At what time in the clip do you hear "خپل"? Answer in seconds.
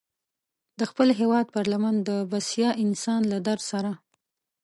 0.89-1.07